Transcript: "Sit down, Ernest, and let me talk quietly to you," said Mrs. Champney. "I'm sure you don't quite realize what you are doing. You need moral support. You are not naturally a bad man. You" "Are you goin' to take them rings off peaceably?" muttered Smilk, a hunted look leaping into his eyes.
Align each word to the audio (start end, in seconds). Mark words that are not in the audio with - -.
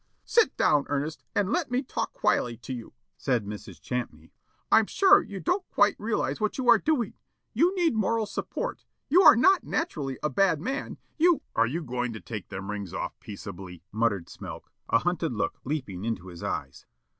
"Sit 0.25 0.57
down, 0.57 0.85
Ernest, 0.87 1.23
and 1.35 1.51
let 1.51 1.69
me 1.69 1.83
talk 1.83 2.11
quietly 2.13 2.57
to 2.57 2.73
you," 2.73 2.93
said 3.17 3.45
Mrs. 3.45 3.79
Champney. 3.79 4.33
"I'm 4.71 4.87
sure 4.87 5.21
you 5.21 5.39
don't 5.39 5.69
quite 5.69 5.95
realize 5.99 6.41
what 6.41 6.57
you 6.57 6.67
are 6.71 6.79
doing. 6.79 7.13
You 7.53 7.75
need 7.75 7.93
moral 7.93 8.25
support. 8.25 8.83
You 9.09 9.21
are 9.21 9.35
not 9.35 9.63
naturally 9.63 10.17
a 10.23 10.29
bad 10.31 10.59
man. 10.59 10.97
You" 11.19 11.43
"Are 11.55 11.67
you 11.67 11.83
goin' 11.83 12.13
to 12.13 12.19
take 12.19 12.49
them 12.49 12.71
rings 12.71 12.95
off 12.95 13.13
peaceably?" 13.19 13.83
muttered 13.91 14.25
Smilk, 14.27 14.71
a 14.89 14.97
hunted 14.97 15.33
look 15.33 15.59
leaping 15.65 16.03
into 16.03 16.29
his 16.29 16.41
eyes. 16.41 16.87